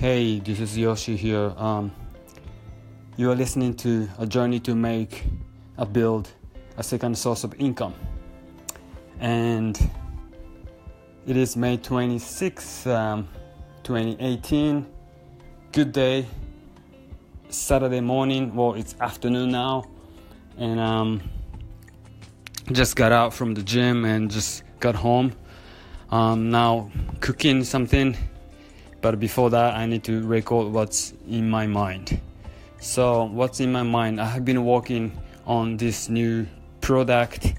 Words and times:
Hey, 0.00 0.38
this 0.38 0.60
is 0.60 0.78
Yoshi 0.78 1.14
here. 1.14 1.52
Um, 1.58 1.92
you 3.18 3.30
are 3.30 3.34
listening 3.34 3.74
to 3.84 4.08
a 4.18 4.26
journey 4.26 4.58
to 4.60 4.74
make 4.74 5.24
a 5.76 5.84
build 5.84 6.30
a 6.78 6.82
second 6.82 7.18
source 7.18 7.44
of 7.44 7.52
income, 7.60 7.92
and 9.18 9.78
it 11.26 11.36
is 11.36 11.54
May 11.54 11.76
26, 11.76 12.86
um, 12.86 13.28
2018. 13.82 14.86
Good 15.70 15.92
day, 15.92 16.24
Saturday 17.50 18.00
morning. 18.00 18.54
Well, 18.54 18.76
it's 18.76 18.96
afternoon 19.02 19.50
now, 19.50 19.84
and 20.56 20.80
um, 20.80 21.20
just 22.72 22.96
got 22.96 23.12
out 23.12 23.34
from 23.34 23.52
the 23.52 23.62
gym 23.62 24.06
and 24.06 24.30
just 24.30 24.62
got 24.78 24.94
home. 24.94 25.34
Um, 26.10 26.50
now 26.50 26.90
cooking 27.20 27.64
something 27.64 28.16
but 29.00 29.18
before 29.18 29.50
that 29.50 29.74
i 29.74 29.86
need 29.86 30.04
to 30.04 30.22
record 30.26 30.72
what's 30.72 31.12
in 31.28 31.48
my 31.48 31.66
mind. 31.66 32.20
So 32.80 33.24
what's 33.24 33.60
in 33.60 33.72
my 33.72 33.82
mind? 33.82 34.20
I 34.20 34.24
have 34.26 34.44
been 34.44 34.64
working 34.64 35.12
on 35.46 35.76
this 35.76 36.08
new 36.08 36.46
product. 36.80 37.54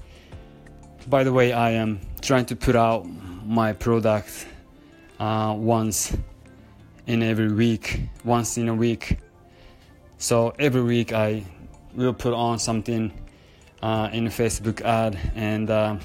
By 1.08 1.24
the 1.24 1.32
way 1.32 1.52
i 1.52 1.70
am 1.70 2.00
trying 2.20 2.46
to 2.46 2.56
put 2.56 2.76
out 2.76 3.06
my 3.44 3.72
product 3.72 4.46
uh, 5.18 5.54
once 5.56 6.16
in 7.06 7.22
every 7.22 7.52
week 7.52 8.00
once 8.24 8.56
in 8.56 8.68
a 8.68 8.74
week. 8.74 9.18
So 10.18 10.54
every 10.58 10.82
week 10.82 11.12
i 11.12 11.44
will 11.94 12.14
put 12.14 12.32
on 12.32 12.58
something 12.58 13.12
uh, 13.82 14.08
in 14.12 14.26
a 14.26 14.30
facebook 14.30 14.80
ad 14.82 15.18
and 15.34 15.68
uh, 15.68 15.96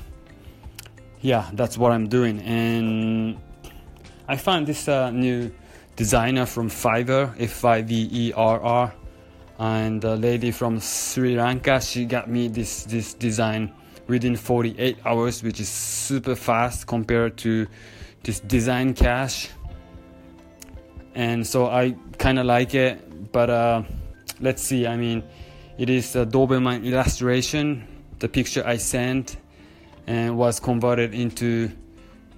yeah 1.21 1.49
that's 1.53 1.77
what 1.77 1.91
i'm 1.91 2.07
doing. 2.07 2.39
And 2.41 3.37
I 4.27 4.35
found 4.35 4.67
this 4.67 4.87
uh, 4.89 5.09
new 5.11 5.51
designer 5.95 6.45
from 6.45 6.69
Fiverr, 6.69 7.33
F 7.39 7.63
I 7.63 7.81
V 7.81 8.09
E 8.11 8.33
R 8.33 8.59
R, 8.61 8.93
and 9.57 10.03
a 10.03 10.15
lady 10.15 10.51
from 10.51 10.79
Sri 10.79 11.37
Lanka. 11.37 11.79
She 11.79 12.05
got 12.05 12.29
me 12.29 12.49
this 12.49 12.83
this 12.83 13.13
design 13.13 13.71
within 14.07 14.35
48 14.35 14.97
hours, 15.05 15.43
which 15.43 15.59
is 15.59 15.69
super 15.69 16.35
fast 16.35 16.87
compared 16.87 17.37
to 17.37 17.67
this 18.23 18.41
design 18.41 18.93
cash. 18.93 19.49
And 21.15 21.45
so 21.47 21.67
I 21.67 21.95
kind 22.17 22.37
of 22.37 22.45
like 22.45 22.75
it, 22.75 23.31
but 23.31 23.49
uh, 23.49 23.83
let's 24.39 24.61
see. 24.61 24.85
I 24.85 24.97
mean, 24.97 25.23
it 25.77 25.89
is 25.89 26.15
a 26.15 26.25
Doberman 26.25 26.83
illustration. 26.83 27.87
The 28.19 28.27
picture 28.27 28.63
I 28.65 28.77
sent 28.77 29.37
and 30.05 30.37
was 30.37 30.59
converted 30.59 31.13
into 31.13 31.71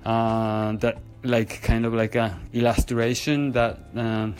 uh, 0.05 0.73
that 0.73 0.97
like 1.23 1.61
kind 1.61 1.85
of 1.85 1.93
like 1.93 2.15
a 2.15 2.39
illustration 2.53 3.51
that 3.51 3.79
um, 3.95 4.35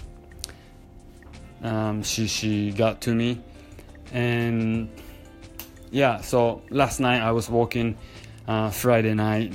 um, 1.62 2.04
she 2.04 2.28
she 2.28 2.72
got 2.72 3.02
to 3.02 3.14
me, 3.14 3.42
and 4.14 4.90
yeah. 5.92 6.22
So 6.22 6.62
last 6.70 7.00
night 7.00 7.22
I 7.22 7.32
was 7.32 7.50
walking 7.50 7.98
uh, 8.48 8.70
Friday 8.70 9.14
night, 9.14 9.54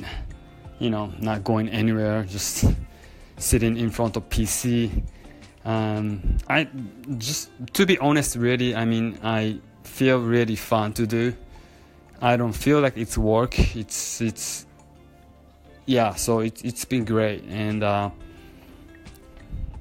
you 0.78 0.90
know, 0.90 1.12
not 1.18 1.44
going 1.44 1.68
anywhere, 1.68 2.24
just 2.24 2.64
sitting 3.38 3.76
in 3.76 3.90
front 3.90 4.16
of 4.16 4.28
PC. 4.28 5.02
Um, 5.64 6.36
I 6.48 6.68
just 7.16 7.50
to 7.72 7.86
be 7.86 7.98
honest, 7.98 8.36
really, 8.36 8.74
I 8.74 8.84
mean, 8.84 9.18
I 9.22 9.58
feel 9.82 10.20
really 10.20 10.56
fun 10.56 10.92
to 10.94 11.06
do. 11.06 11.34
I 12.20 12.36
don't 12.36 12.52
feel 12.52 12.80
like 12.80 12.96
it's 12.96 13.16
work. 13.16 13.58
It's 13.76 14.20
it's 14.20 14.66
yeah, 15.86 16.14
so 16.14 16.40
it, 16.40 16.64
it's 16.64 16.84
been 16.84 17.04
great. 17.04 17.44
And 17.44 17.82
uh, 17.82 18.10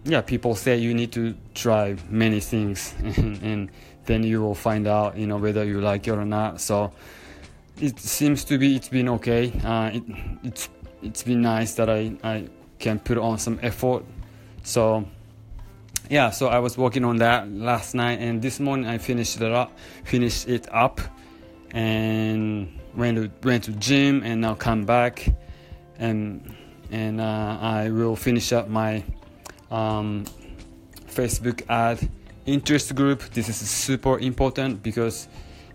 yeah, 0.04 0.22
people 0.22 0.56
say 0.56 0.78
you 0.78 0.94
need 0.94 1.12
to 1.14 1.36
try 1.54 1.96
many 2.10 2.40
things, 2.40 2.94
and, 3.00 3.42
and, 3.42 3.72
then 4.06 4.22
you 4.22 4.42
will 4.42 4.54
find 4.54 4.86
out, 4.86 5.18
you 5.18 5.26
know, 5.26 5.38
whether 5.38 5.64
you 5.64 5.80
like 5.80 6.06
it 6.10 6.12
or 6.12 6.26
not. 6.26 6.60
So 6.60 6.92
it 7.80 7.98
seems 8.02 8.44
to 8.44 8.58
be 8.58 8.76
it's 8.76 8.90
been 8.90 9.08
okay. 9.08 9.54
Uh, 9.64 9.92
it, 9.94 10.04
it's 10.44 10.70
it's 11.02 11.24
been 11.24 11.42
nice 11.42 11.76
that 11.76 11.90
I 11.90 12.14
I 12.22 12.50
can 12.80 13.00
put 13.00 13.18
on 13.18 13.38
some 13.38 13.60
effort. 13.62 14.04
So 14.64 15.06
yeah, 16.10 16.32
so 16.32 16.48
I 16.50 16.60
was 16.60 16.78
working 16.78 17.06
on 17.06 17.16
that 17.20 17.50
last 17.50 17.96
night, 17.96 18.20
and 18.20 18.42
this 18.42 18.60
morning 18.60 18.88
I 18.88 18.98
finished 18.98 19.40
it 19.40 19.54
up, 19.54 19.72
finished 20.04 20.50
it 20.50 20.68
up, 20.70 21.00
and 21.72 22.78
went 22.94 23.16
to 23.16 23.32
went 23.48 23.64
to 23.64 23.72
gym, 23.72 24.22
and 24.24 24.42
now 24.42 24.54
come 24.54 24.84
back 24.84 25.30
and 26.00 26.54
and 26.92 27.20
uh, 27.20 27.58
I 27.60 27.90
will 27.90 28.16
finish 28.16 28.54
up 28.54 28.70
my 28.70 29.04
um, 29.72 30.26
Facebook 31.08 31.64
ad 31.70 32.08
interest 32.46 32.94
group. 32.96 33.22
This 33.34 33.50
is 33.50 33.58
super 33.70 34.20
important 34.20 34.84
because 34.84 35.28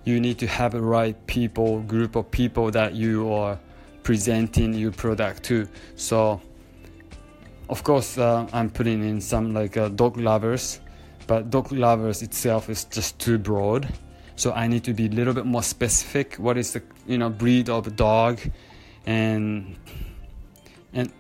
you 0.05 0.21
need 0.21 0.39
to 0.39 0.47
have 0.47 0.73
the 0.73 0.81
right 0.81 1.15
people, 1.27 1.81
group 1.81 2.17
of 2.17 2.31
people 2.31 2.71
that 2.71 2.95
you 2.95 3.33
are 3.33 3.59
presenting 4.03 4.73
your 4.75 4.93
product 4.93 5.43
to. 5.45 5.69
So, 5.97 6.41
of 7.69 7.83
course, 7.85 8.17
uh, 8.17 8.47
I'm 8.53 8.71
putting 8.71 9.07
in 9.07 9.21
some 9.21 9.53
like 9.53 9.77
uh, 9.77 9.89
dog 9.89 10.17
lovers, 10.17 10.81
but 11.27 11.51
dog 11.51 11.73
lovers 11.73 12.23
itself 12.23 12.71
is 12.71 12.85
just 12.85 13.19
too 13.19 13.39
broad. 13.39 13.89
So 14.37 14.53
I 14.53 14.69
need 14.69 14.85
to 14.85 14.95
be 14.95 15.07
a 15.07 15.11
little 15.11 15.35
bit 15.35 15.47
more 15.47 15.63
specific. 15.63 16.37
What 16.37 16.57
is 16.57 16.73
the 16.73 16.83
you 17.07 17.19
know 17.19 17.29
breed 17.29 17.69
of 17.69 17.95
dog, 17.97 18.41
and 19.05 19.77
and 20.93 21.13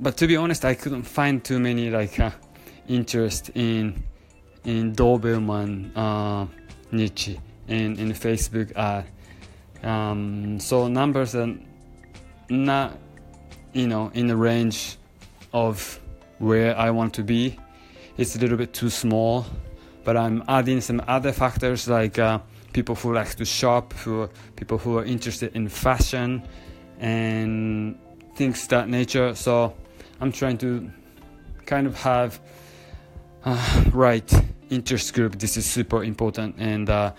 but 0.00 0.16
to 0.18 0.26
be 0.26 0.36
honest, 0.36 0.64
I 0.64 0.74
couldn't 0.74 1.04
find 1.04 1.42
too 1.42 1.58
many 1.58 1.90
like 1.90 2.18
uh, 2.18 2.30
interest 2.88 3.50
in 3.54 4.02
in 4.64 4.94
Doberman 4.94 5.96
uh, 5.96 6.46
niche 6.90 7.36
in 7.68 7.98
in 7.98 8.12
Facebook 8.12 8.74
ad. 8.76 9.06
Um, 9.82 10.58
so 10.58 10.88
numbers 10.88 11.34
are 11.34 11.54
not 12.48 12.98
you 13.72 13.86
know 13.86 14.10
in 14.14 14.26
the 14.26 14.36
range 14.36 14.96
of 15.52 16.00
where 16.38 16.76
I 16.76 16.90
want 16.90 17.14
to 17.14 17.22
be. 17.22 17.58
It's 18.16 18.36
a 18.36 18.38
little 18.38 18.56
bit 18.56 18.72
too 18.72 18.90
small, 18.90 19.44
but 20.04 20.16
I'm 20.16 20.42
adding 20.48 20.80
some 20.80 21.02
other 21.06 21.32
factors 21.32 21.88
like 21.88 22.18
uh, 22.18 22.38
people 22.72 22.94
who 22.94 23.12
like 23.12 23.34
to 23.36 23.44
shop, 23.44 23.92
who 23.92 24.28
people 24.56 24.78
who 24.78 24.98
are 24.98 25.04
interested 25.04 25.54
in 25.54 25.68
fashion, 25.68 26.42
and 26.98 27.98
things 28.34 28.66
that 28.68 28.88
nature. 28.88 29.34
So 29.34 29.74
I'm 30.20 30.32
trying 30.32 30.58
to 30.58 30.90
kind 31.66 31.86
of 31.86 32.00
have 32.00 32.40
uh, 33.44 33.84
right 33.92 34.30
interest 34.70 35.14
group. 35.14 35.38
This 35.38 35.56
is 35.56 35.66
super 35.66 36.04
important, 36.04 36.56
and 36.58 36.88
uh, 36.88 37.12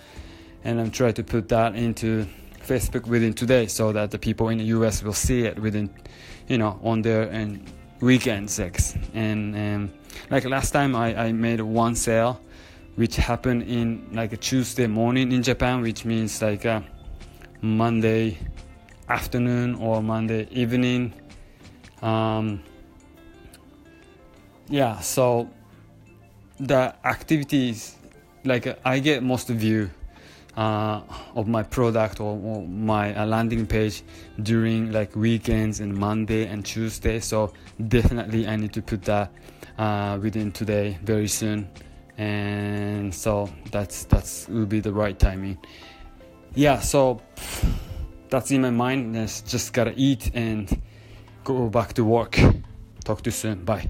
and 0.64 0.80
I'm 0.80 0.92
trying 0.92 1.14
to 1.14 1.24
put 1.24 1.50
that 1.50 1.76
into 1.76 2.28
Facebook 2.60 3.08
within 3.08 3.34
today, 3.34 3.68
so 3.68 3.92
that 3.92 4.12
the 4.12 4.20
people 4.20 4.50
in 4.50 4.58
the 4.58 4.66
US 4.66 5.04
will 5.04 5.14
see 5.14 5.44
it 5.44 5.60
within, 5.60 5.90
you 6.48 6.58
know, 6.58 6.80
on 6.84 7.02
their 7.02 7.24
and 7.24 7.64
weekend 8.02 8.50
sex. 8.50 8.98
And 9.14 9.56
um, 9.56 9.94
like 10.30 10.46
last 10.46 10.72
time, 10.72 10.96
I, 10.96 11.28
I 11.28 11.32
made 11.32 11.62
one 11.62 11.96
sale, 11.96 12.42
which 12.96 13.16
happened 13.16 13.64
in 13.64 14.10
like 14.12 14.34
a 14.34 14.38
Tuesday 14.38 14.88
morning 14.88 15.32
in 15.32 15.44
Japan, 15.44 15.82
which 15.82 16.06
means 16.06 16.42
like 16.42 16.66
a 16.66 16.84
Monday 17.62 18.38
afternoon 19.10 19.76
or 19.76 20.02
Monday 20.02 20.48
evening. 20.52 21.14
Um, 22.02 22.62
yeah, 24.68 25.00
so 25.00 25.50
the 26.60 26.96
activities 27.06 27.96
like 28.44 28.80
I 28.86 29.00
get 29.00 29.24
most 29.24 29.50
view 29.50 29.90
uh, 30.58 31.02
of 31.36 31.48
my 31.48 31.64
product 31.64 32.20
or, 32.20 32.38
or 32.38 32.68
my 32.68 33.14
uh, 33.16 33.26
landing 33.26 33.66
page 33.66 34.04
during 34.42 34.92
like 34.92 35.16
weekends 35.16 35.80
and 35.80 35.94
Monday 35.94 36.48
and 36.48 36.66
Tuesday. 36.66 37.20
So 37.20 37.54
definitely 37.88 38.48
I 38.48 38.56
need 38.56 38.74
to 38.74 38.82
put 38.82 39.04
that 39.04 39.32
uh, 39.78 40.18
within 40.22 40.52
today 40.52 40.98
very 41.04 41.28
soon, 41.28 41.70
and 42.18 43.14
so 43.14 43.50
that's 43.72 44.06
that's 44.06 44.48
will 44.48 44.66
be 44.66 44.80
the 44.80 44.94
right 44.94 45.18
timing. 45.18 45.58
Yeah, 46.54 46.80
so 46.80 47.22
that's 48.30 48.52
in 48.52 48.62
my 48.62 48.72
mind. 48.72 49.16
Just 49.16 49.74
gotta 49.74 49.94
eat 49.96 50.32
and 50.34 50.82
go 51.44 51.70
back 51.70 51.94
to 51.94 52.04
work. 52.04 52.40
Talk 53.04 53.22
to 53.22 53.28
you 53.28 53.32
soon. 53.32 53.64
Bye. 53.64 53.90